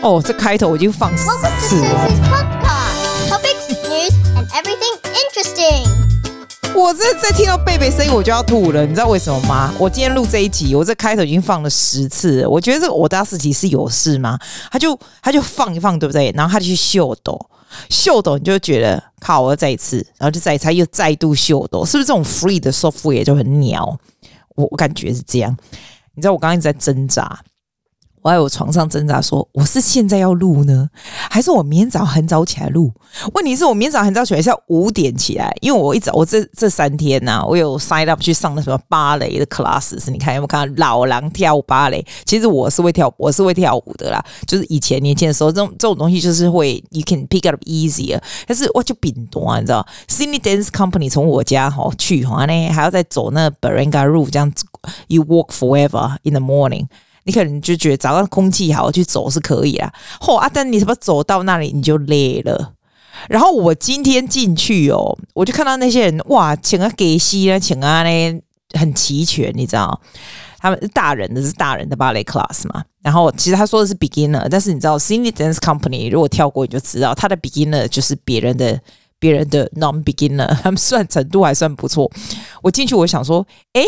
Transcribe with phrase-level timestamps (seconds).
[0.00, 1.24] 哦，这开头我已经放四
[1.60, 2.08] 次了。
[6.74, 9.74] 我这在听到贝贝声音，我就要吐了，你知道为什么吗？
[9.76, 12.48] 我今天录这一集，我这开头已经放了十次了。
[12.48, 14.38] 我觉得这个 Audacity 是有事吗？
[14.70, 16.32] 他就他就放一放，对不对？
[16.36, 17.50] 然后他就去秀抖，
[17.90, 23.98] 秀抖，你就觉得靠，我要再一次，然后就再一次，他又再度秀抖，是不是这种 free 的 software 就很鸟？
[24.54, 25.56] 我我感觉是这样。
[26.14, 27.40] 你知道我刚刚一直在挣扎。
[28.28, 30.88] 我在我床上挣扎，说我是现在要录呢，
[31.30, 32.92] 还是我明天早很早起来录？
[33.32, 40.10] 问题是我明天早很早起来是要五点起来，因为我一早我这这三天呐、我有 sign up 去上那什么芭蕾的 classes。
[40.10, 42.04] 你看有没有看到老狼跳芭蕾？
[42.26, 44.22] 其实我是会跳，我是会跳舞的啦。
[44.46, 48.20] 就是以前年轻的时候，这种这种东西就是会 you can pick up easier。
[48.46, 54.66] 但是我就饼多啊，你知道，Sydney Dance Company 从我家哈去哈呢，还要再走那 Barangaroo 这样子
[55.06, 56.86] ，you walk forever in the morning。
[57.24, 60.50] 你可能就觉得早上空气好去走是可以啊，嚯啊！
[60.52, 62.74] 但你什么走到那里你就累了。
[63.28, 68.40] 然后我今天进去哦，我就看到那些人哇，请啊给西啊，请啊呢，
[68.78, 70.00] 很齐全，你知道？
[70.60, 72.82] 他们是大人的是大人的芭蕾 class 嘛。
[73.02, 78.80] 然后其实他说的是 beginner，但是你知道 Sydney Dance Company 如果跳过你就知道，他的 beginner 就是别人的
[79.18, 82.10] 别人的 non beginner， 他们算程度还算不错。
[82.62, 83.84] 我进去我想说，诶。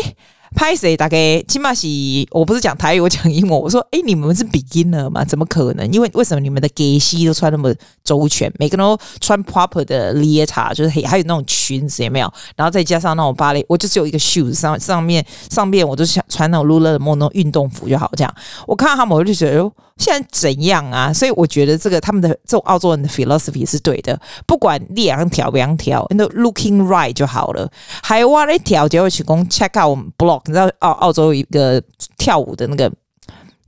[0.53, 0.97] 拍谁？
[0.97, 1.87] 大概起码是
[2.31, 3.59] 我不是讲台语，我讲英文。
[3.59, 5.23] 我说：“哎，你们是 beginner 吗？
[5.23, 5.91] 怎么可能？
[5.91, 12.31] 因为为什么你们的 gay 西都穿那么周全，每个人都穿 proper 的 l e t a 就是还有那种裙子也没有？
[12.55, 18.11] 然后再加上那种芭蕾，我就只有一个 shoes 上上面上面我都想穿那种 lululemon 那种运动服就好。
[18.17, 18.35] 这样
[18.67, 21.13] 我看到他们，我就觉得现在怎样啊？
[21.13, 27.71] 所以我觉得这个他们的这种澳洲人的 philosophy 是对的，不管两条不两条，那 looking right 就好了。
[28.03, 30.40] 还有我那条就会去讲 check out 我们 blog。
[30.45, 31.81] 你知道澳澳洲有一个
[32.17, 32.91] 跳舞的那个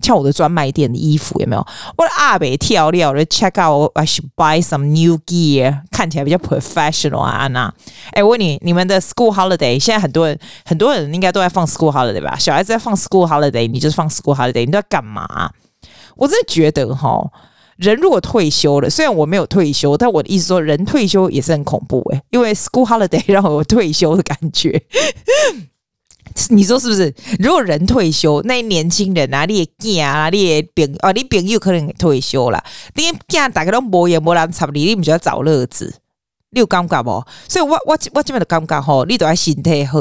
[0.02, 1.66] 跳舞的专卖店的衣服有没有？
[1.98, 7.32] 我的阿北跳了，我就 check out，I should buy some new gear，看起来比较 professional 啊。
[7.32, 7.74] 安娜，
[8.12, 12.36] 哎，我问你，你们的 school holiday 现在很多人很多人应该都在放 school holiday 吧？
[12.38, 15.52] 小孩子在放 school holiday，你就是放 school holiday，你都在干嘛？
[16.18, 17.26] 我真的觉得哈，
[17.78, 24.84] 人如果退休了，虽然我没有退休，但我的意思说，人退休也是很恐怖诶，因为 school holiday 让我有退休的感觉。
[26.50, 27.14] 你说是不是？
[27.40, 32.64] 如果人退休，那年轻人啊，你也囝啊，你也朋哦，你朋友可能退休了，
[32.96, 35.94] 你囝大家都无闲无人插你，你不就要找乐子？
[36.52, 37.26] 你有感觉无？
[37.48, 40.00] 所以我我我这边的感觉吼，你都要身体好。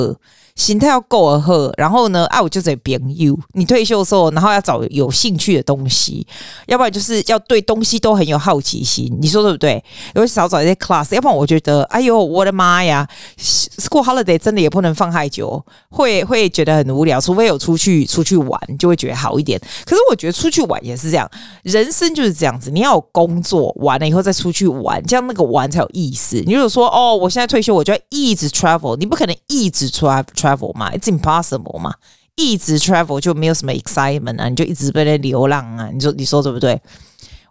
[0.55, 3.37] 心态要够好，然后呢，啊，我就在朋友。
[3.55, 6.27] 你退休的时候，然后要找有兴趣的东西，
[6.67, 9.11] 要不然就是要对东西都很有好奇心。
[9.21, 9.83] 你说对不对？
[10.15, 13.09] 有少找一些 class，要不然我觉得，哎呦，我的妈呀
[13.39, 17.21] ，school holiday 真的也不能放太久，会会觉得很无聊。
[17.21, 19.59] 除非有出去出去玩，就会觉得好一点。
[19.87, 21.29] 可是我觉得出去玩也是这样，
[21.63, 26.43] 人生就是这样子，你要有工作完了以后再出去玩，这样那个玩才有意思。
[26.47, 30.27] 你如果说哦，我现在退休，我就要一直 travel，你不可能一直 travel。
[30.43, 31.95] Travel 嘛，It's impossible 嘛，
[32.35, 36.81] 一直 travel 就没有什么 excitement 啊，你就一直在那流浪啊，你说你说对不对？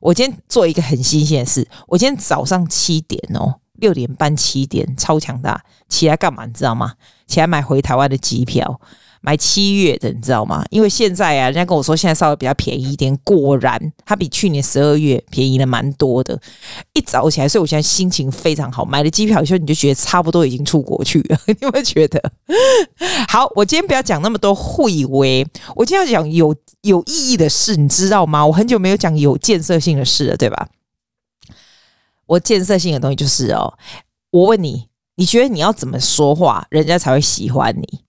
[0.01, 6.45] 我今天做一个很新鲜的事，我今天早上七点哦，六点半七点超强大，起来干嘛？
[6.45, 6.93] 你知道吗？
[7.27, 8.81] 起来买回台湾的机票。
[9.23, 10.65] 买七月的，你知道吗？
[10.71, 16.39] 因为现在啊，人家跟我说现在稍微比较便宜一点，果然它比去年十二月便宜了蛮多的。
[16.93, 18.83] 一早起来，所以我现在心情非常好。
[18.83, 21.39] 买了机票以后，你就觉得差不多已经出国去了。
[21.47, 22.31] 你有没有觉得？
[23.27, 28.43] 好，我今天不要讲那么多会为，我今天要讲有有意义的事，你知道吗？
[28.43, 30.67] 我很久没有讲有建设性的事了，对吧？
[32.25, 33.77] 我建设性的东西就是哦，
[34.31, 37.99] 我问你，你觉得你要怎么说话，人家才会喜欢你？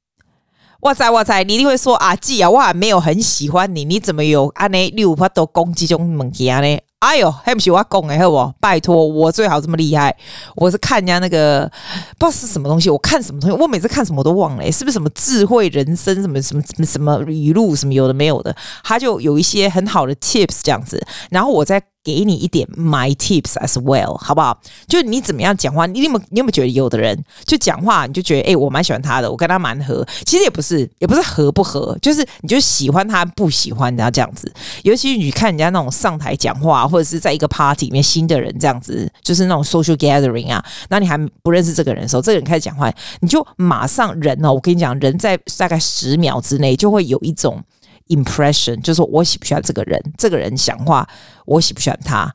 [0.82, 6.82] 哇塞哇塞，你一定会说啊，季啊，我还没有很喜欢你，你怎么有安尼六百多攻击这种物件呢？
[6.98, 8.54] 哎呦，还不是我讲的好不？
[8.58, 10.16] 拜托，我最好这么厉害，
[10.56, 11.70] 我是看人家那个
[12.18, 21.00] 不知道是什么东西，我看什么东西，我每次看什么都忘了，是不是什么智慧人生什么什么什么什么语录什么有的没有的，他就有一些很好的 tips 这样子，
[21.30, 21.80] 然后我在。
[22.04, 24.60] 给你一点 my tips as well，好不好？
[24.88, 30.04] 就你怎么样讲话，你有没有你有没有觉得有的人就讲话，你就觉得哎、我蛮喜欢他的，我跟他蛮合。
[30.24, 34.52] 其实也不是，也不是合不合，就是你就喜欢他，不喜欢他这样子。
[34.82, 47.62] 尤其是你看人家那种上台讲话，或者是在一个 party 里面新的人这样子，就是那种 social gathering 啊，那你还不认识这个人的时候，这个人开始讲话，你就马上人哦，我跟你讲，人在大概十秒之内就会有一种。
[48.08, 51.08] Impression 就是我喜不喜欢这个人，这个人讲话
[51.46, 52.34] 我喜不喜欢他，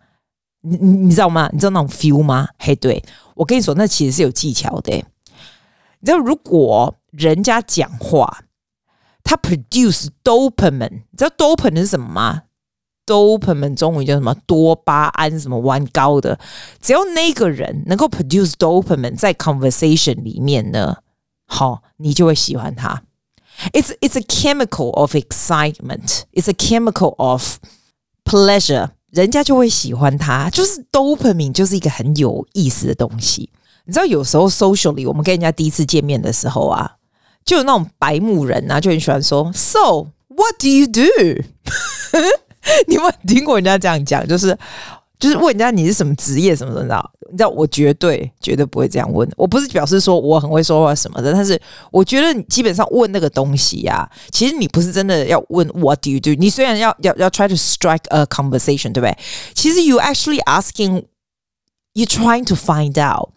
[0.62, 1.50] 你你你知道吗？
[1.52, 2.48] 你知道那种 feel 吗？
[2.58, 3.04] 嘿，对，
[3.36, 4.94] 我跟你说，那其实是有技巧的。
[6.00, 8.44] 你知道，如果人家讲话，
[9.24, 12.44] 他 produce dopamine，你知道 dopamine 是什么吗
[13.06, 16.40] ？dopamine，中文叫什么多巴胺什么弯高的，
[16.82, 20.98] 只要那个人能够 produce dopamine 在 conversation 里面呢，
[21.46, 23.04] 好，你就会喜欢他。
[23.73, 26.25] It's it's a chemical of excitement.
[26.33, 27.59] It's a chemical of
[28.25, 28.91] pleasure.
[29.11, 33.51] 人家就会喜欢他，就是 dopamine 就是一个很有意思的东西。
[33.85, 36.97] 你知道，有时候 socially 我们跟人家第一次见面的时候啊，
[37.45, 41.45] 就有那种白目人啊，就很喜欢说：“So what do you do？”
[42.89, 44.27] 你有没有听过人家这样讲？
[44.27, 44.59] 就是。
[45.20, 47.12] 就是问人家你是什么职业什么的，你知道？
[47.30, 49.30] 你知道我绝对绝对不会这样问。
[49.36, 51.60] 我不是表示说我很会说话什么的，但是
[51.92, 56.36] 我觉得你基本上问那个东西呀、啊，其实你不是真的要问 What do you do？
[56.36, 59.18] 你虽然要要要 try to strike a conversation，对不对？
[59.54, 61.06] 其实 you actually asking,
[61.94, 63.32] you trying to find out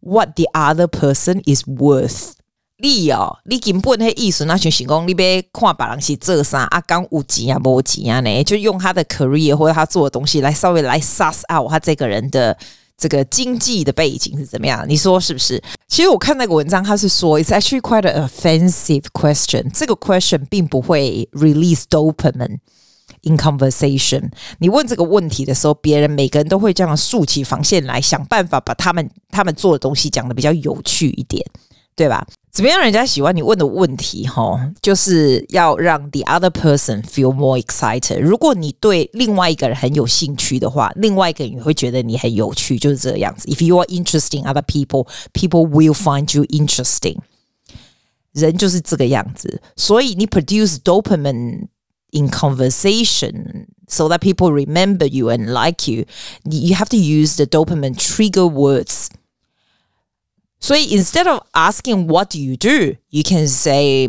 [0.00, 2.37] what the other person is worth。
[2.80, 8.44] 你哦，你根本那意思，那就想讲你别看别人是做啥啊，讲有钱啊，无钱啊呢？
[8.44, 12.56] 就用他的 career 或者他做的东西来稍微来 suss out 他这个人的
[12.96, 14.84] 这个经济的背景是怎么样？
[14.88, 15.60] 你说是不是？
[15.88, 19.68] 其实我看那个文章，他是说，it's actually quite an offensive question。
[19.74, 22.58] 这个 question 并不会 release dopamine
[23.22, 24.30] in conversation。
[24.60, 31.44] 你问这个问题的时候，别人每个人都会这样竖起防线来，想办法把他们他们做的东西讲得比较有趣一点，
[31.96, 32.24] 对吧？
[32.57, 32.79] 怎么样？
[32.79, 38.19] 人家喜欢你问的问题，哈，就是要让 the other person feel more excited。
[38.19, 43.47] 如果你对另外一个人很有兴趣的话，另外一个人也会觉得你很有趣，就是这样子。
[43.47, 47.17] If you are interesting other people, people will find you interesting。
[48.33, 51.67] 人就是这个样子，所以你 produce dopamine
[52.11, 56.05] in conversation so that people remember you and like you.
[56.43, 59.07] You have to use the dopamine trigger words.
[60.59, 64.07] 所以，instead of asking what do you do, you can say,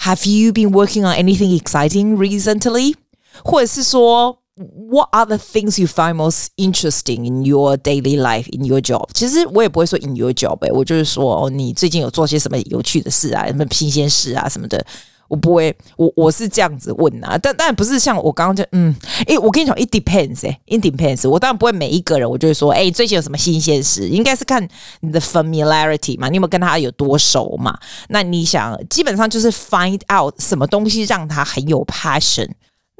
[0.00, 2.94] Have you been working on anything exciting recently?
[3.42, 9.08] 或者是说，What are the things you find most interesting in your daily life, in your job?
[9.14, 14.84] 其实我也不会说 in your job，欸，我就是说，你最近有做些什么有趣的事啊，什么新鲜事啊什么的。
[15.29, 18.93] 我不会，我我是这样子问啊，但但不是像我刚刚就嗯，
[19.27, 21.29] 诶，我跟你讲，it depends，诶，it depends。
[21.29, 24.09] 我当然不会每一个人，我就会说，诶，最近有什么新鲜事？
[24.09, 24.67] 应该是看
[25.01, 27.77] 你的 familiarity 嘛，你有没有跟他有多熟嘛？
[28.09, 32.49] 那你想，基本上就是 find out 什么东西让他很有 passion。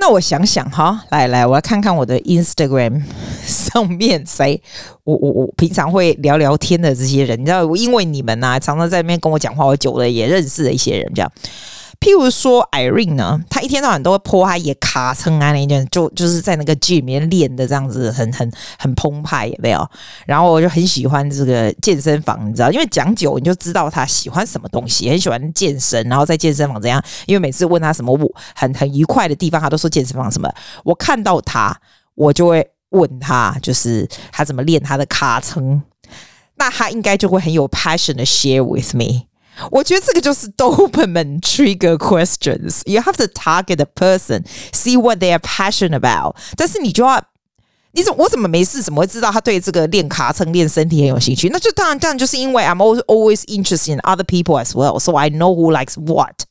[0.01, 3.01] 那我想想哈，来来，我来看看我的 Instagram
[3.43, 4.61] 上面谁，
[5.03, 11.29] 我我我平常会聊聊天的这些人，你知道，因为你们啊，常常在那边跟我讲话，我久了也认识了一些人，这样。
[11.99, 19.85] 譬如说，Irene 呢，她一天到晚都会 po 她也卡称啊，那件就就是在那个 gym 里面练的这样子很，很很澎湃，有没有？
[20.25, 27.03] 然后我就很喜欢这个健身房，你知道，因为讲久你就知道他喜欢什么东西，很喜欢健身，然后在健身房怎样？
[27.25, 30.49] 因为每次问他什么我很很愉快的地方，他都说健身房什么。
[30.85, 31.77] 我看到他，
[32.15, 35.83] 我就会问他，就是他怎么练他的卡称，
[36.55, 39.28] 那他应该就会很有 passion 的 share with me。
[39.70, 42.82] 我觉得这个就是 dopamine trigger questions.
[42.86, 46.36] You have to target the person, see what they are passionate about.
[46.56, 47.22] 但是你就要，
[47.92, 51.48] 你怎我怎么没事怎么会知道他对这个练卡称练身体很有兴趣？
[51.50, 56.46] 那就当然当然就是因为 I'm always always interested in other people as well, so I know who likes what.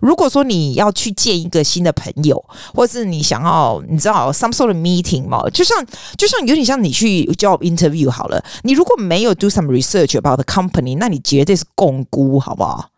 [0.00, 2.44] 如果说你要去见一个新的朋友，
[2.74, 5.84] 或是你想要，你知道 some sort of meeting 嘛，就像
[6.16, 12.90] 就像有点像你去 job interview 好了，你如果没有 do some research about the company，那你绝对是共估，好不好？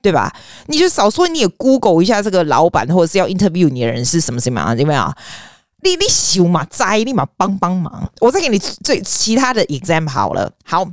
[0.00, 0.32] 对吧？
[0.66, 5.12] 你就少说你也 Google 一下这个老板，或者是要 interview 你的人是什么什么样，有没有？
[5.82, 10.88] 你你修嘛，在立马帮帮忙，我再给你最其他的 example 好了，好。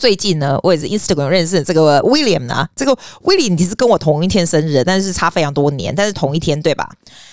[0.00, 2.66] 最近呢，我也是 Instagram 认识的这个 William 呢。
[2.74, 6.88] 这个 William 其实跟我同一天生日，但是差非常多年，但是同一天对吧？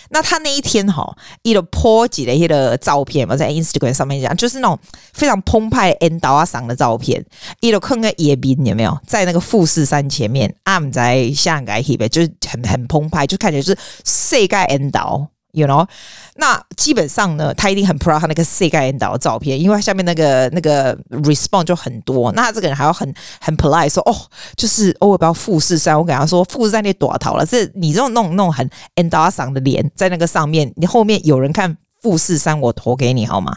[0.09, 4.77] 那他那一天哈，一个 po 几的一个照片嘛，在 Instagram 上面讲，就是那种
[5.13, 7.25] 非常澎湃 and 倒啊嗓的照片，
[7.62, 15.29] 一个看个野兵有没有在那个富士山前面，啊们在下个 hip，就是很很澎湃，就看起来就是世界 and 倒。
[15.54, 15.88] You know，
[16.36, 22.32] 那基本上呢，他一定很 proud 他那个世界引导的照片，因为下面那个那个 response 就很多。
[22.34, 24.16] 那他这个人还要很很 polite 说，哦，
[24.56, 33.56] 就是偶尔不要富士山，我跟他说富士山你多头了，这你这种弄弄很 endorsing 的脸在那个上面，你后面有人看富士山，我投给你好吗？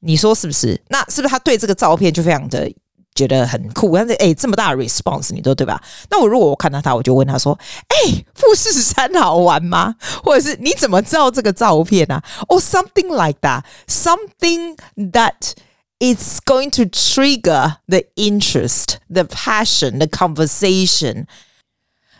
[0.00, 0.80] 你说是不是？
[0.88, 2.70] 那是不是他对这个照片就非常的？
[3.17, 5.81] 觉得很酷，但是哎，这么大的 response，你都对吧？
[6.09, 9.95] 那我如果我看到他，我就问他说：“哎，富士山好玩吗？
[10.23, 12.23] 或者是你怎么知道这个照片啊？
[12.47, 14.75] 哦、oh，something like that，something
[15.11, 15.53] that
[15.99, 21.25] it's going to trigger the interest, the passion, the conversation。”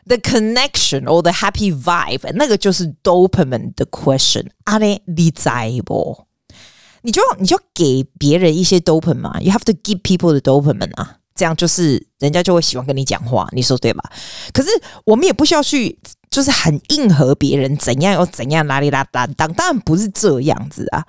[0.06, 4.48] the connection or the happy vibe，那个就是 dopamine 的 question。
[4.66, 6.27] 阿咧，你在不？
[7.03, 14.11] 你就你就给别人一些 dopamine 嘛，you have to give people the dopamine 啊，这样就是人家就会喜欢跟你讲话，你说对吧？
[14.53, 14.69] 可是
[15.05, 15.99] 我们也不需要去，
[16.31, 21.05] 就是很硬和别人，怎样又怎样，拉里拉当当然不是这样子啊。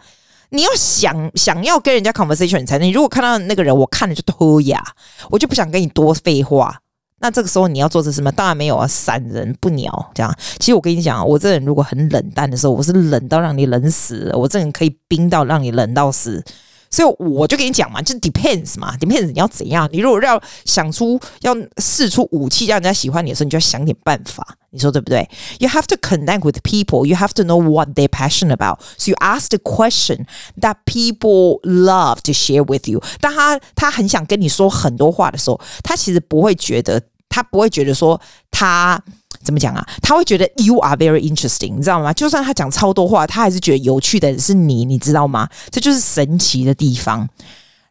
[0.52, 4.84] 你要想想要跟人家 conversation 才能，你如果看到那个人，我看了就脱牙，
[5.30, 6.82] 我就不想跟你多废话。
[7.20, 8.32] 那这个时候你要做的是什么？
[8.32, 10.34] 当然没有啊，闪人不鸟这样。
[10.58, 14.32] 其实我跟你讲，我这人如果很冷淡的时候，我是冷到让你冷死。
[14.34, 16.44] 我这人可以冰到让你冷到死。
[16.90, 19.88] 所以我就跟你讲嘛，就 depends 嘛，depends 你要怎样。
[19.92, 24.56] 你如果要想出要试出武器让人家喜欢你的时候，你就要想点办法。
[24.72, 25.28] 你说对不对
[25.60, 27.06] ？You have to connect with people.
[27.06, 28.80] You have to know what they're passionate about.
[28.98, 30.26] So you ask the question
[30.62, 33.02] that people love to share with you.
[33.20, 38.20] 当他他很想跟你说很多话的时候，他其实不会觉得，他不会觉得说
[38.52, 39.04] 他。
[39.43, 39.87] 怎么讲啊？
[40.01, 42.13] 他会觉得 you are very interesting，你知道吗？
[42.13, 45.49] 就算他讲超多话，他还是觉得有趣的是你，你知道吗？
[45.71, 47.29] 这就是神奇的地方。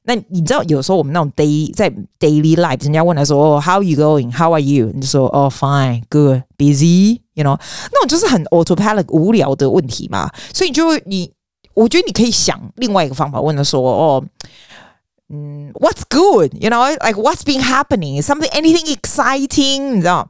[0.06, 4.36] 那你知道，有时候我们那种 day 在 daily life，人家问他说，oh, “How are you going?
[4.36, 7.58] How are you?” 你就说，“Oh, fine, good, busy.” You know，
[7.92, 10.30] 那种就是很 autopilot 无聊的问题嘛。
[10.54, 11.32] 所以你就你，
[11.74, 14.26] 我觉得你可以想另外一个方法问他说，哦，
[15.30, 16.52] 嗯，What's good?
[16.60, 18.22] You know, like what's been happening?
[18.22, 19.94] Something, anything exciting?
[19.94, 20.30] 你知道？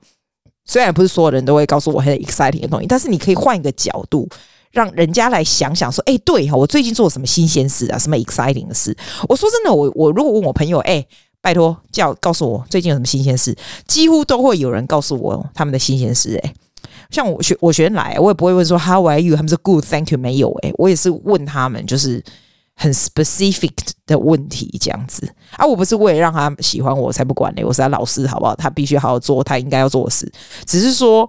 [0.68, 4.28] 虽然不是所有人都会告诉我很 exciting 的东西，但是你可以换一个角度，
[4.70, 7.98] 让人家来想想说：“哎，对哈，我最近做什么新鲜事啊？
[7.98, 8.94] 什么 exciting 的事？”
[9.28, 11.04] 我说真的，我我如果问我朋友：“哎，
[11.40, 13.56] 拜托叫告诉我最近有什么新鲜事？”
[13.88, 16.38] 几乎都会有人告诉我他们的新鲜事。
[16.44, 16.54] 哎，
[17.10, 22.22] 像我学我学生来，我也不会问说 “How are you？” 他们说 “Good，thank you。”没有哎，我也是问他们，就是。
[22.78, 23.72] 很 specific
[24.06, 28.54] 的问题，这样子啊，我不是为了让他喜欢我才不管嘞，我是他老师，好不好？
[28.54, 30.30] 他必须好好做他应该要做的事，
[30.64, 31.28] 只是说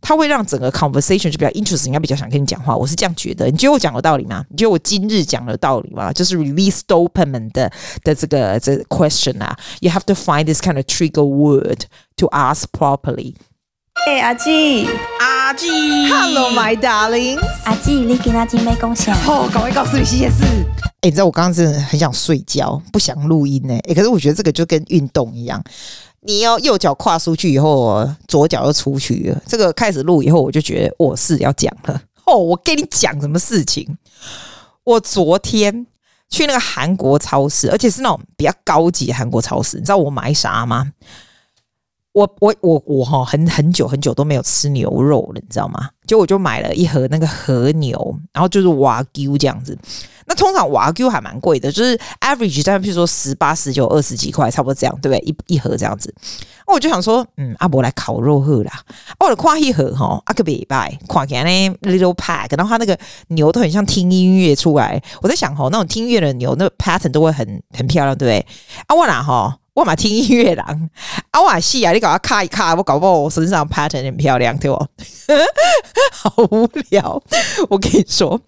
[0.00, 3.46] 他会让整个 conversation 就比较 interesting，应该比较想跟你讲话，我是这样觉得。
[3.50, 4.42] 你觉得我讲有道理吗？
[4.48, 6.10] 你觉得我今日讲的道理吗？
[6.12, 7.70] 就是 release dopamine 的
[8.02, 11.80] 的这个这个 question 啊，you have to find this kind of trigger word
[12.16, 13.34] to ask properly。
[14.06, 14.86] 哎，阿季，
[15.18, 15.68] 阿季
[16.08, 19.14] ，Hello my darling，阿季，你给阿季没贡献？
[19.14, 20.44] 好，赶快告诉你新鲜事。
[21.00, 23.78] 哎，你知道我刚刚真的很想睡觉，不想录音呢。
[23.88, 25.62] 哎，可是我觉得这个就跟运动一样，
[26.20, 29.42] 你要右脚跨出去以后，左脚又出去了。
[29.46, 32.02] 这个开始录以后，我就觉得我是要讲了。
[32.24, 33.96] 哦，我跟你讲什么事情？
[34.84, 35.86] 我昨天
[36.30, 39.76] 去那个韩国超市，而且是那种比较高级韩国超市。
[39.76, 40.92] 你知道我买啥吗？
[42.16, 45.90] 我我我我哈很很久很久都没有吃牛肉了，你知道吗？
[46.06, 49.78] 就我就买了一盒那个和牛，然后就是瓦 Q 这样子。
[50.24, 55.18] 那通常瓦 Q 还蛮贵的，就是 average 在譬如说十八十九二十几块，差不多这样，对不对？
[55.26, 56.14] 一一盒这样子。
[56.66, 58.72] 那我就想说，嗯，阿伯来烤肉喝啦。
[59.20, 65.02] 我的跨一盒哈，阿个礼拜跨起来呢 little pack，然后它那个牛都很像听音乐出来。
[65.20, 68.46] 我在想哈，那种听音乐的牛，那 pattern 都会很很漂亮，对不对？
[68.86, 69.58] 啊，我啦哈？
[69.76, 70.64] 我嘛听音乐啦，
[71.30, 74.76] 啊我戏啊，你搞我卡一卡，我搞不好我身上 pattern 很漂亮，对不？
[76.10, 77.22] 好无聊。
[77.68, 78.40] 我跟你说，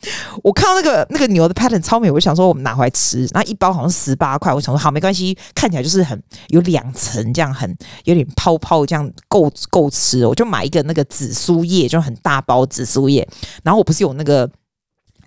[0.42, 13.28] 我看到那个那个牛的 pattern 超美，我想说我们拿回来吃，那一包好像十八块，我想说好没关系，看起来就是很有两层这样，很有点泡泡这样够够吃，我就买一个那个紫苏叶，就很大包紫苏叶，
[13.62, 14.48] 然后我不是有那个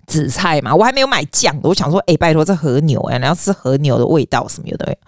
[0.08, 4.98] 紫菜嘛，我还没有买酱，我想说哎、拜托这和牛哎，然后吃和牛的味道什么有的。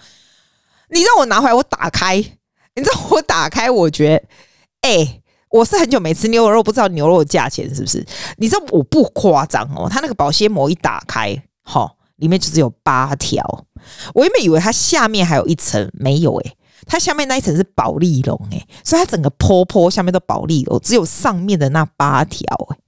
[0.95, 5.21] 你让我拿回来，我打开，你知道我打开，我觉得，哎、
[5.51, 8.07] 我是很久没吃牛肉，不知道牛肉的价钱是不是？
[8.39, 11.31] 你知道我不夸张哦，它那个保鲜膜一打开，
[11.65, 13.67] 齁，里面就只有八条。
[14.15, 16.55] 我原本以为它下面还有一层，没有哎、
[16.87, 22.79] 它下面那一层是保丽龙哎，所以它整个坡坡下面都保丽龙，只有上面的那八条哎，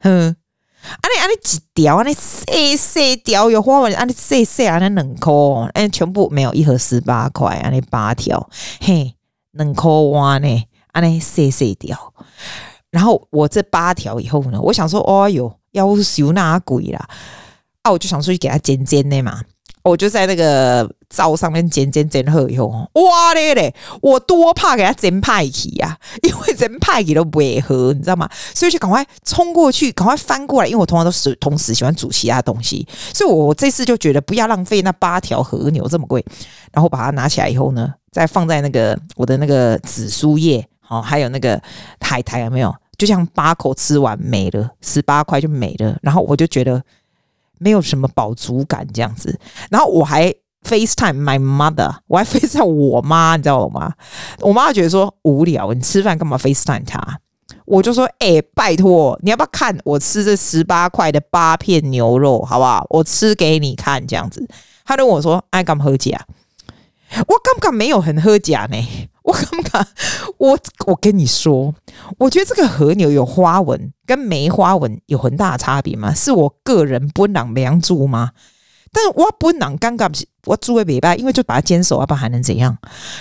[0.00, 0.36] 哼。
[0.90, 8.48] 啊你啊你几条啊你细细条有花纹安尼细细啊你两颗哎全部没有一盒十八块啊你八条
[8.80, 9.14] 嘿
[9.52, 12.12] 两颗哇呢啊你细细条，
[12.90, 17.08] 然后我这八条以后呢，我想说哦哟要修那鬼啦
[17.82, 19.42] 啊我就想出去给他剪剪的嘛。
[19.88, 23.74] 我就在那个灶上面煎煎煎好以后，哇嘞嘞！
[24.02, 28.28] 我多怕给他煎派起呀， 因为煎派起都不会喝，你知道吗？
[28.54, 36.24] 所以就赶快冲过去，赶快翻过来，因为我通常都是同时喜欢煮其他东西，所以我这次就觉得不要浪费那八条和牛这么贵，
[36.72, 41.60] 然后把它拿起来以后呢，再放在那个我的那个紫苏叶，好，还有那个
[42.00, 42.74] 海苔有没有？
[42.98, 46.82] 就像八口吃完没了，十八块就没了，然后我就觉得。
[47.58, 49.38] 没有什么饱足感这样子，
[49.70, 50.32] 然后我还
[50.64, 53.94] FaceTime my mother，我还 FaceTime 我妈，你知道吗？
[54.40, 57.00] 我妈觉得说无聊，你吃饭干嘛 FaceTime 她？
[57.64, 62.86] 我就说，哎、拜托，你要不要看我吃这十八块的八片牛肉，好不好？
[62.88, 64.46] 我吃给你看，这样子。
[64.84, 66.18] 他就问我说，爱敢喝假？
[67.10, 69.08] 我敢不敢没有很喝假呢？
[69.28, 69.86] 我敢不敢？
[70.38, 71.74] 我我跟你说，
[72.16, 76.14] 我觉得这个和牛有花纹跟没花纹有很大的差别吗？
[76.14, 78.30] 是我个人不能养猪吗？
[78.90, 80.10] 但是我不能尴尬，
[80.46, 82.74] 我猪会尾巴，因为就把它煎熟，要不然还能怎样？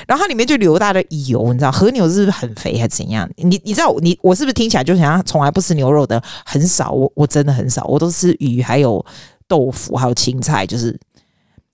[0.07, 3.29] 然后它里面就流大的油，你知道和牛是不是很肥还是怎样？
[3.35, 6.91] 你你知道你我是不是听起来就想要从来不吃牛肉的很少？
[6.91, 9.05] 我我真的很少，我都吃鱼，还有
[9.45, 10.97] 豆腐，还有青菜，就是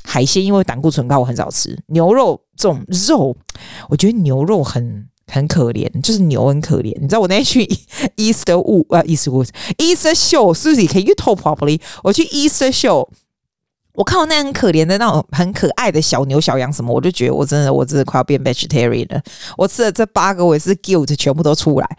[0.03, 3.35] 海鲜，因为胆固醇高，我很少吃牛肉这种肉。
[3.89, 6.93] 我觉得牛肉很很可怜，就是牛很可怜。
[6.99, 7.65] 你知道我那天去
[8.17, 11.81] Easter Wood 啊 Easter Wood Easter Show，Susie，Can you talk properly？
[12.03, 13.09] 我去 Easter Show。
[13.95, 19.21] 我看到那很可怜的那种很可爱的小牛小羊什么，我就觉得我真的我真的快要变 vegetarian 了。
[19.55, 21.97] 我吃了这八个，我也是 guilt 全部都出来。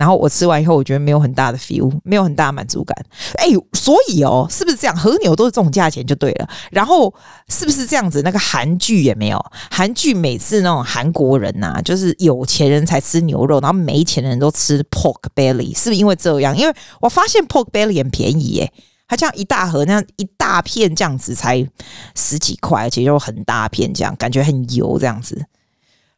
[0.00, 2.96] 然后我吃完以后，我觉得没有很大的 feel，没有很大的满足感。
[3.34, 4.96] 哎，所以哦，是不是这样？
[4.96, 6.48] 和牛都是这种价钱就对了。
[6.70, 7.12] 然后
[7.48, 8.22] 是不是这样子？
[8.22, 9.38] 那个韩剧也没有，
[9.70, 16.56] 韩剧每次那种韩国人呐、就是有钱人才吃牛肉，然后没钱的人都吃 pork belly，是不是因为这样？
[16.56, 18.72] 因为我发现 pork belly 很便宜耶。
[19.06, 21.68] 它这样一大盒，那样一大片这样子才
[22.14, 25.44] 十几块，而且又很大片，这样感觉很油这样子。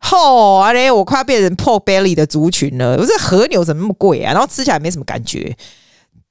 [0.02, 2.96] 吼，阿咧，我快要变成破 belly 的族群了。
[2.96, 4.32] 我这和牛怎么那么贵啊？
[4.32, 5.56] 然后吃起来没什么感觉，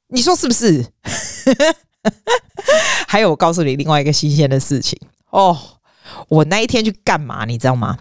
[0.10, 0.86] 你说是不是？
[3.08, 5.00] 还有，我告诉你另外一个新鲜的事情
[5.32, 5.58] 哦。
[6.28, 7.46] 我那一天去干嘛？
[7.46, 7.98] 你知道吗？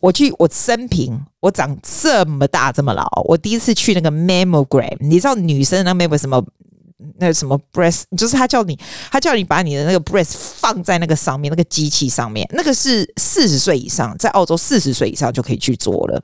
[0.00, 4.96] 我去，我生平我长这么大这么老，我第一次去那个 mammogram。
[5.00, 6.44] 你知道女生那 mam 什么？
[7.18, 8.78] 那什么 breast，就是他叫你，
[9.10, 16.22] 他叫你把你的那个 breast 放在那个上面，那个机器上面，那个是四十岁以上，在澳洲四十岁以上就可以去做了。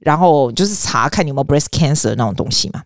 [0.00, 2.82] 然后就是查看你有没有 breast cancer 那种东西嘛。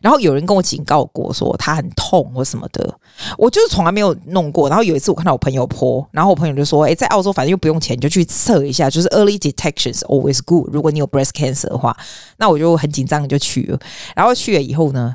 [0.00, 2.98] 然后有人跟我警告过，说他很痛或什么的，
[3.36, 4.68] 我就是从来没有弄过。
[4.68, 10.72] 然后有一次我看到我朋友剖然后我朋友就说：“诶，在澳洲反正又不用钱，你就去测一下，就是 early detection is always good。
[10.72, 11.94] 如果你有 breast cancer 的话，
[12.38, 13.78] 那我就很紧张就去了。
[14.16, 15.14] 然后去了以后呢？”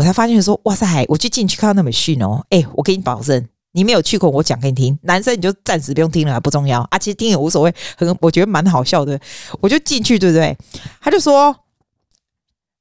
[0.00, 1.04] 我才发现说，哇塞！
[1.08, 4.98] 我就进去看到那么逊哦，哎，我给你保证，你没有去过，我讲给你听。
[5.02, 6.98] 男生你就暂时不用听了，不重要啊。
[6.98, 9.20] 其实听也无所谓，很我觉得蛮好笑的。
[9.60, 10.56] 我就进去，对不对？
[11.02, 11.54] 他就说，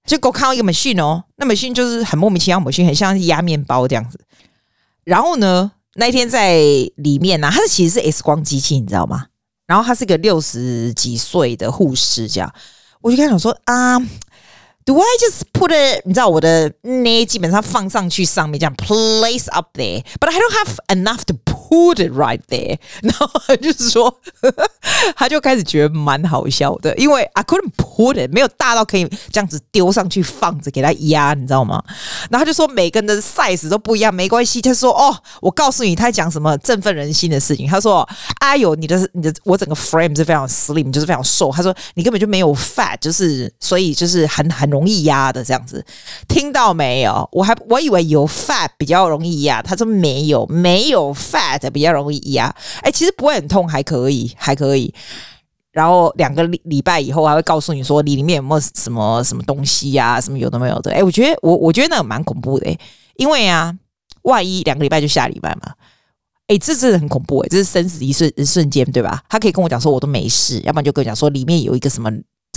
[0.05, 4.17] 就给我看到一个 machine 哦，那 machine 就是很莫名其妙，machine 很像是压面包这样子。
[5.03, 6.61] 然后呢，那一天在
[6.95, 9.25] 里面呢、啊，他是其实是 X 光机器，你知道吗？
[9.67, 12.53] 然后他是个六十几岁的护士，这样，
[13.01, 13.99] 我就跟他讲说啊。
[14.88, 16.02] Do I just put it？
[16.04, 21.34] 你知道我的那基本上放上去上面这样 place up there，but I don't have enough to
[21.69, 22.77] put it right there。
[23.01, 24.19] 然后就是说，
[25.17, 31.83] 他就开始觉得蛮好笑的，因为 I couldn't put it，没有大到可以这样子丢上去放着给他压，你知道吗？
[32.29, 34.61] 然后他就说每个人的 size 都不一样，没关系。
[34.61, 37.67] 他说哦，我告诉你，他讲什么振奋人心的事情。
[37.67, 38.07] 他说
[38.39, 41.51] 哎呦，你的你的我整个 frame 是非常 slim，就是非常瘦。
[41.51, 44.69] 他说你根本就没有 fat，就是所以就是很很。
[44.69, 45.83] 容易压的这样子，
[46.27, 47.27] 听到没有？
[47.31, 52.55] 我还我以为有 fat 比较容易压，他说没有，没有 fat 比较容易压。
[52.83, 54.93] 哎，其实不会很痛，还可以，还可以。
[55.71, 60.91] 然后两个礼礼拜以后，还会告诉你说你里面有没有什么什么东西呀、什么有的没有的。
[60.91, 62.77] 哎，我觉得我我觉得那个蛮恐怖的，
[63.15, 63.75] 因为啊，
[64.21, 65.73] 万一两个礼拜就下礼拜嘛，
[66.45, 69.23] 哎，这真的很恐怖哎，这是生死一瞬一瞬间，对吧？
[69.27, 72.11] 他可以跟我讲说我都没事，要不然就跟我讲说里面有一个什么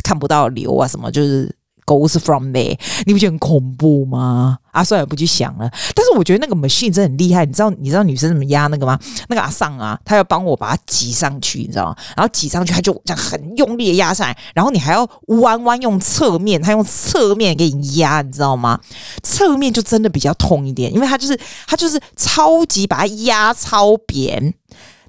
[0.04, 1.54] 看不到瘤啊，什么就是。
[1.84, 4.58] Goes from there，你不觉得很恐怖吗？
[4.70, 5.68] 啊，算了，不去想了。
[5.94, 7.44] 但是我觉得那个 machine 真的很厉害。
[7.44, 8.98] 你知道，你知道女生怎么压那个吗？
[9.28, 11.96] 那个阿尚啊，他要帮我把它挤上去，你知道吗？
[12.16, 14.38] 然后挤上去，他就这样很用力的压上来。
[14.54, 18.80] 然后你还要弯弯用侧面，他用侧面给你压，你知道吗？
[19.22, 24.54] 侧面就真的比较痛一点，因为他就是他就是超级把它压超扁。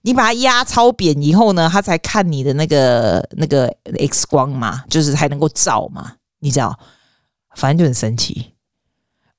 [0.05, 6.11] 你把它压超扁以后呢，他才看你的那个那个 X 光嘛，就是还能够照嘛。
[6.43, 6.77] 你知道，
[7.55, 8.51] 反正就很神奇。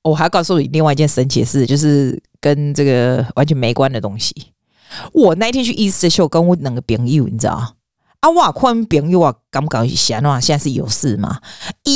[0.01, 4.35] 我还告诉你另外一件神奇的事，就是跟这个完全没关的东西。
[5.13, 8.29] 我那天去 Easter Show，跟我两个朋友，你知道啊？
[8.29, 10.39] 我困朋友啊，敢不敢去想啊？
[10.39, 11.39] 现在是有事吗？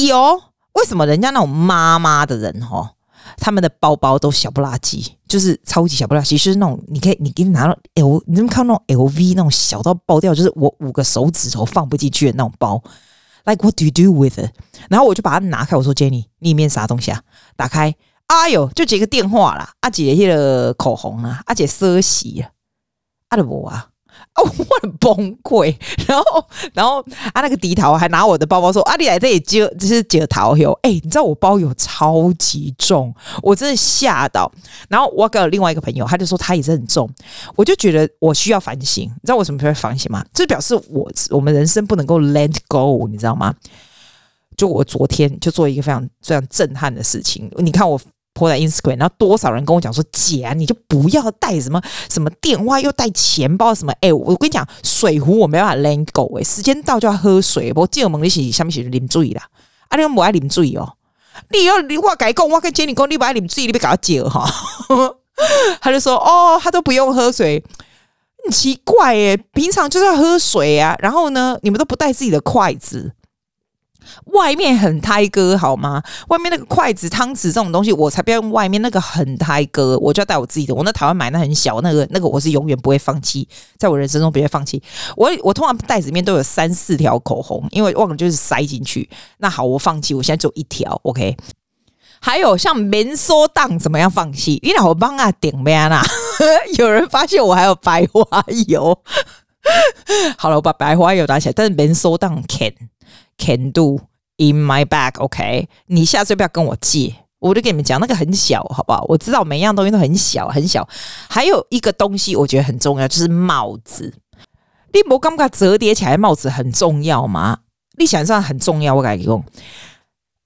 [0.08, 0.42] 有。
[0.74, 2.92] 为什么人家那种妈妈的人哦，
[3.38, 12.82] 他们的包包都小不拉几，就是超级小不拉几，就是那种你可以，你给你拿到 L，你怎么看那种 LV 那种小到爆掉，就是我五个手指头放不进去的那种包。
[13.50, 14.52] Like what do you do with it？
[14.92, 17.24] 然后我就把它拿开，我说 Jenny，里面啥东西啊？
[17.56, 17.96] 打开，
[18.28, 22.52] 哎呦，就几个电话啦，阿姐那个口红啊，阿姐奢洗啊，
[23.30, 23.90] 阿的我啊。
[24.42, 25.76] 我很崩溃，
[26.08, 27.02] 然后，然后
[27.34, 34.52] 啊，那个迪桃还拿我的包包说：“啊，你来这里接，这是接桃油。”哎，你知道我包有超级重，我真的吓到。
[34.88, 37.10] 然后我跟另外一个朋友，他就说他也是很重，
[37.56, 39.06] 我就觉得我需要反省。
[39.06, 40.26] 你知道我什么时候反省吗？
[40.34, 43.54] 这表示我我们人生不能够 let go，你知道吗？
[44.58, 48.00] 就我昨天就做一个非常非常震撼的事情，你看我。
[48.40, 57.74] 拖在 Instagram，然后多少人跟我讲说：“姐啊，你就不要带什么什么电话，又带钱包什么。”哎，我跟你讲，水壶我没办法 let go 哎，时间到就要喝水。
[57.76, 59.44] 我进门你是下面写着啉水啦，
[59.90, 60.94] 啊，你不爱啉水哦？
[61.52, 64.50] 你要你话改讲，我跟杰你讲，你不爱啉水，你别搞解哈。
[65.82, 67.62] 他就说：“哦，他都不用喝水，
[68.46, 70.96] 很奇怪哎，平常就是要喝水啊。
[71.00, 73.12] 然后呢，你们都不带自己的筷子。”
[74.26, 76.02] 外面很胎哥好吗？
[76.28, 80.74] 外面那个筷子、汤匙这种东西，我才不要用外面那个很胎哥，我就要带我自己的。
[80.74, 84.82] 我那台湾买那很小那个，那个我是永远不会放弃，在我人生中不会放弃。
[85.16, 89.10] 我我通常袋子里面都有三四条口红，因为忘了就是塞进去。
[89.38, 91.00] 那好，我放弃，我现在只有一条。
[91.04, 91.36] OK，
[92.20, 94.60] 还有像棉梳当怎么样放弃？
[94.62, 96.04] 因为我帮啊顶咩啦？
[96.78, 98.24] 有人发现我还有白花
[98.68, 98.98] 油。
[100.38, 102.74] 好了，我把白花油拿起来，但是棉梳当 can。
[103.40, 104.02] Can do
[104.36, 105.70] in my bag，OK？
[105.88, 109.06] 你下次不要跟我借，我就跟你们讲，那个很小，好不好？
[109.08, 110.88] 我知道每样东西都很小，很小。
[111.30, 114.14] 还有一个东西我觉得很重要，就是帽子。
[114.92, 117.60] 你不感觉折叠起来帽子很重要吗？
[117.98, 119.44] 你想上很重要，我跟你讲，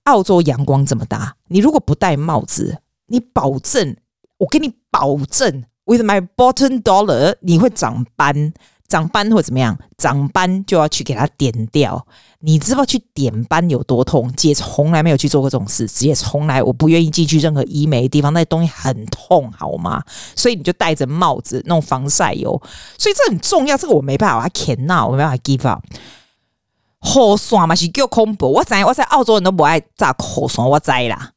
[0.04, 2.78] 澳洲阳光这么大，你如果不戴帽子，
[3.08, 3.98] 你保证，
[4.38, 8.54] 我给你保证，with my bottom dollar，你会长斑。
[8.94, 9.76] 长斑或怎么样？
[9.98, 12.06] 长斑就要去给它点掉。
[12.42, 14.32] 你知道去点斑有多痛？
[14.34, 20.04] 姐从来没有去做过这种事，姐从来我不愿意进去任何医美的地方，那东西很痛，好吗？
[20.36, 22.62] 所以你就戴着帽子，弄防晒油。
[23.00, 25.84] 所以这很重要，这个我没办法，我 cannot，我没办法 give up。
[27.00, 31.32] 好酸嘛是叫恐怖，我知我在澳洲人都不爱炸好酸，我知啦。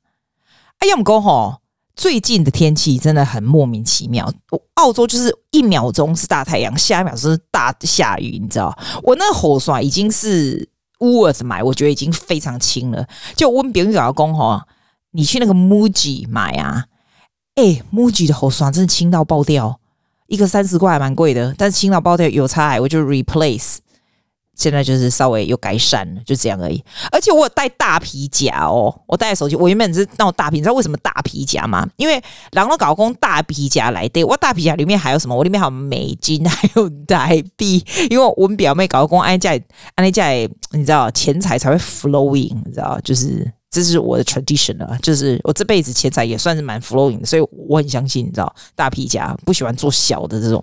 [0.81, 1.55] 哎呀，我讲吼。
[1.97, 4.31] 最近的天气真的很莫名其妙，
[4.75, 8.79] 澳洲就是一秒钟是大太阳，下一秒是大下雨，你知道？
[9.03, 13.07] 我那个雨刷已经是 Words 买，我觉得已经非常轻了。
[13.35, 14.67] 就问别人老公哈，
[15.13, 16.85] 你去那个 Muji 买啊，
[17.55, 19.81] 哎、Muji 的雨刷真的轻到爆掉，
[20.27, 23.79] 一个三十块还蛮贵的，但是轻到爆掉有差，我就 replace。
[24.57, 26.83] 现在就是稍微有改善了，就这样而已。
[27.13, 29.55] 而且我有带大皮夹哦，我带手机。
[29.55, 31.87] 我原本是那种大皮，你知道为什么大皮夹吗？
[31.97, 35.37] 因为然后搞工大皮夹来的，我大皮夹里面还有什么？
[35.37, 37.85] 我里面还有美金，还有台币。
[38.11, 39.53] 因为我们表妹搞工安家
[39.95, 40.31] 安那家，
[40.73, 43.53] 你知道钱财才会 flowing，你知道就是。
[43.71, 50.63] 这是我的 tradition 了，就是我这辈子钱财也算是蛮 flowing 的，所以我很相信，你知道，大皮夹不喜欢做小的这种，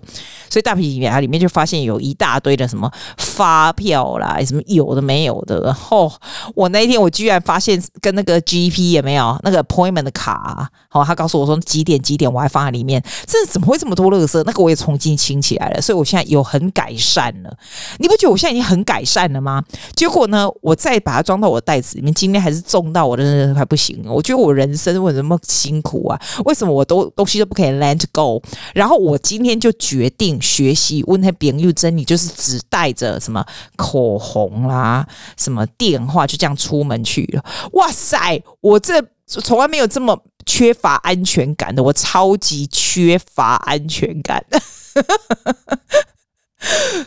[0.50, 5.60] 所以大皮夹里面就发现有一大堆的什么发票啦，什么有的没有的。
[5.60, 6.12] 然后
[6.56, 14.42] 我那一天我居然发现跟那个 GP 也没有那个 appointment 的卡，好，他告诉我说几点几点我还放在里面，这怎么会这么多垃圾？
[14.44, 17.56] 那个我也重新清起来了，所以我现在有很改善了。
[17.98, 19.62] 你不觉得我现在已经很改善了吗？
[19.94, 23.04] 结果呢，我再把它装到我的袋子里面，今天还是重到。
[23.04, 26.18] 我的人还不行，我觉得我人生为什么辛苦啊？
[26.46, 28.42] 为什么我都东西都不可以 let go？
[28.72, 33.44] 然后我今天就决定学习问他朋友真理，就是只带着什么
[33.76, 37.44] 口红啦、什么电话，就这样出门去了。
[37.72, 44.42] 哇塞，我这从来没有这么缺乏安全感的，我超级缺乏安全感。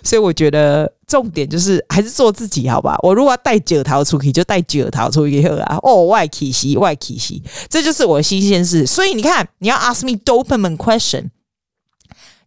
[0.08, 2.98] 所以我觉得重点就是还是做自己，好吧？
[3.04, 5.78] 我如果要带九桃出去，就带九桃出去啊！
[5.84, 8.88] 哦，外企西，外企西，这就是我的新鲜事。
[8.88, 11.24] 所以你看，你要 ask me dopamine question，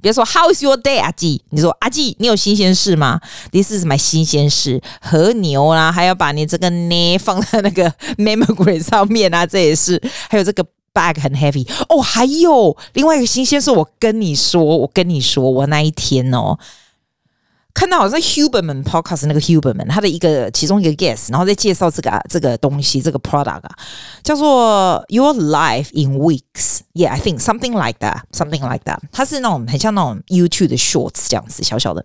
[0.01, 1.43] 比如说 How is your day，阿季？
[1.51, 3.21] 你说阿季，你有新鲜事吗
[3.53, 10.01] ？This is my 新鲜事，和牛啦，还要把你这个呢放在那个 mammogram 上面啊，这也是。
[10.31, 16.59] 还有这个 bag 很 heavy 哦，还有另外一个新鲜事，我跟你说，我跟你说，我那一天哦。
[17.73, 23.71] 看到好像 Huberman Podcast 那个 Huberman，他的一个其中一个 guest，然后在介绍这个啊这个东西，这个 product 啊，
[24.23, 26.81] 叫做 Your Life in Weeks。
[26.93, 28.99] Yeah, I think something like that, something like that。
[29.13, 32.05] 它是那种很像那种 YouTube 的 shorts 这样子，小小的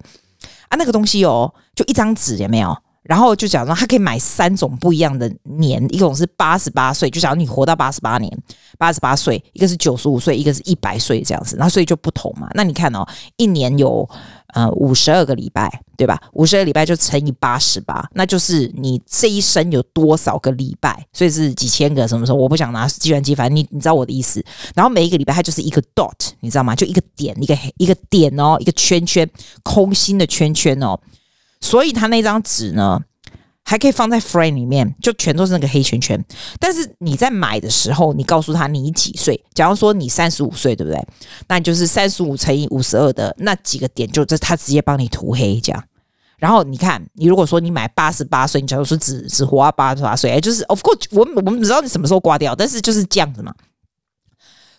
[0.69, 2.78] 啊，那个东西哦，就一张纸有没有？
[3.06, 8.36] 然后就讲说他可以买三种不一样的年，一种是八十八岁，就假如你活到八十八年，
[8.78, 12.50] 八十八岁，一个是九十五岁，一个是一百岁这样子，然后所以就不同嘛。
[12.56, 13.06] 那你看哦，
[13.38, 14.10] 一年有
[14.56, 16.20] 呃五十二个礼拜，对吧？
[16.34, 22.38] 五十二礼拜就乘以八十八，那就是你这一生有多少个礼拜，所以是几千个什么时候？
[22.38, 24.44] 我不想拿计算机，反正你你知道我的意思。
[24.74, 26.76] 然后每一个礼拜它就是一个 dot，你知道吗？
[26.76, 29.30] 就一个点，一个一个点哦，一个圈圈，
[29.62, 31.00] 空心的圈圈哦。
[31.65, 33.01] 所以他那张纸呢，
[33.63, 36.23] 还可以放在 frame 里面，就全都是那个黑圈圈。
[36.60, 39.43] 但是你在买的时候，你告诉他你几岁？
[39.56, 41.04] 假如说你三十五岁，对不对？
[41.47, 45.84] 那就是三十五乘以五十二的那几个点，就这他直接帮你涂黑这样。
[46.38, 53.51] 然后你看，你如果说你买八十八岁，你假如说只只活到八十八岁，哎，就是 of course 我我们不知道你什么时候挂掉，但是就是这样子嘛。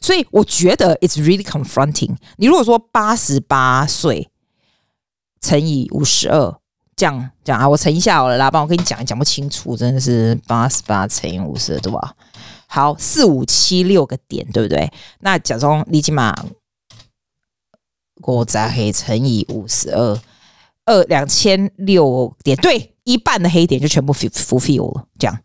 [0.00, 2.14] 所以我觉得 it's really confronting。
[2.36, 4.30] 你如果说八十八岁
[5.40, 6.56] 乘以五十二。
[6.96, 12.14] 这样讲啊，我乘一下好了啦，帮我跟你讲，讲不清楚，真的是八十八乘以五十，对吧？
[12.66, 14.90] 好，四五七六个点，对不对？
[15.20, 16.34] 那假装你起码
[18.22, 20.18] 我再黑乘以五十二，
[20.86, 25.38] 二两千六点，对，一半的黑点就全部 f u l f i l 了，这样。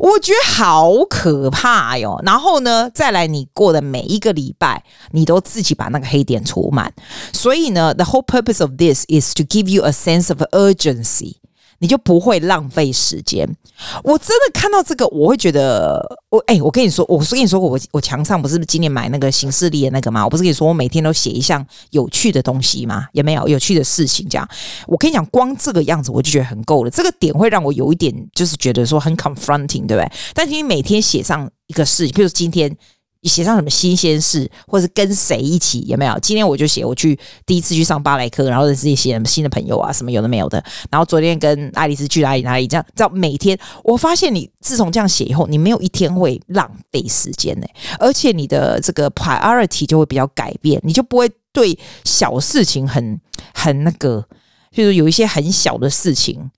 [0.00, 2.20] 我觉得好可怕哟！
[2.24, 6.92] 然后呢，再来你过的每一个礼拜，你都自己把那个黑点涂满。
[7.32, 11.41] 所以呢，the whole purpose of this is to give you a sense of urgency。
[11.82, 13.44] 你就不会浪费时间。
[14.04, 20.24] 我真的看到这个，我会觉得，我哎、我跟你说，我是跟你说，我我墙上不是今年买那个行事历的那个吗？
[20.24, 23.08] 我不是跟你说，我每天都写一项有趣的东西吗？
[23.14, 24.28] 有没有有趣的事情？
[24.28, 24.48] 这样，
[24.86, 26.90] 我跟你讲，光这个样子我就觉得很够了。
[26.90, 30.12] 这个点会让我有一点，就是觉得说很 confronting，对不对？
[30.34, 32.76] 但是你每天写上一个事情，比如今天。
[33.22, 36.18] 你写上什么新鲜事，或是跟谁一起，有没有？
[36.18, 40.62] 今天我就写我去第一次去上芭蕾课，然后认识一些新的朋友啊，什么有的没有的。
[40.90, 47.66] 然后昨天跟爱丽丝去哪里哪里，这样，这样每天我发现你自从这样写以后，你没有一天会浪费时间呢，
[48.00, 53.20] 而且你的这个 priority 就会比较改变，你就不会对小事情很
[53.54, 54.26] 很那个，
[54.72, 56.50] 就是有一些很小的事情。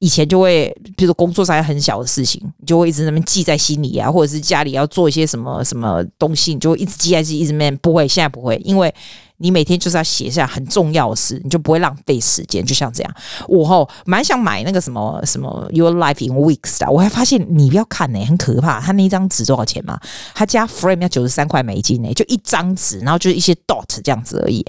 [0.00, 8.94] 以前就会，比如说工作上很小的事情，你就会一直那么记在心里啊，或者是家里要做一些什么什么东西，你就会一直记在自己，一直面不会，现在不会，因为
[9.38, 12.64] 你每天就是要写下很重要的事，你就不会浪费时间。
[12.64, 13.12] 就像这样，
[13.48, 18.80] 我吼蛮想买那个什么什么 Your Life in Weeks 的，我还发现你不要看呢、很可怕。
[18.80, 19.98] 他那一张纸多少钱嘛？
[20.32, 24.64] 他加 frame 要九十三块美金呢、就一张纸，然后就是一些 dot 这样子而已。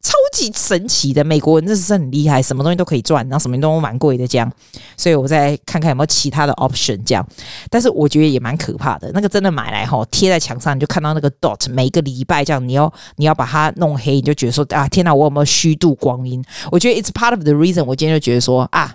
[0.00, 4.50] 超级神奇的，美国人真是很厉害，什么东西都可以赚，然后什么东西都蛮贵的这样，
[4.96, 7.26] 所以我再看看有没有其他的 option 这样，
[7.68, 16.42] 但是我觉得也蛮可怕的，那个真的买来哈贴在墙上，你就看到那个 dot，每一个礼拜这样，你要你要把它弄黑，你就觉得说啊，天哪，我有没有虚度光阴？
[16.70, 18.94] 我觉得 it's part of the reason，我今天就觉得说啊。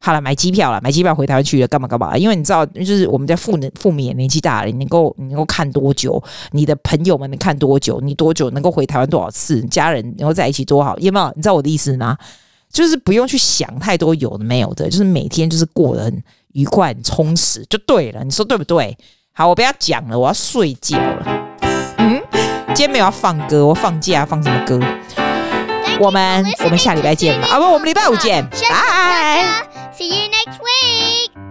[0.00, 2.16] 好了，买机票了，买机票回台湾去了，干嘛干嘛？
[2.16, 6.22] 因为你知道，就是我们家父母父母年纪大了，你能够你能够看多久？
[6.52, 8.00] 你的朋友们能看多久？
[8.00, 9.60] 你多久能够回台湾多少次？
[9.62, 10.96] 家人能够在一起多好？
[10.98, 11.32] 有没有？
[11.34, 12.16] 你知道我的意思吗？
[12.72, 18.22] 就是不用去想太多有的没有的，就是每天就是过得很愉快、很充实就对了。
[18.22, 18.96] 你说对不对？
[19.32, 21.46] 好，我不要讲了，我要睡觉了。
[21.96, 22.20] 嗯，
[22.68, 24.78] 今天没有要放歌，我放假放什么歌？
[26.00, 27.48] 我们我们下礼拜见吧。
[27.50, 29.44] 啊不，我们礼拜五见，拜。
[29.96, 31.47] See you next week.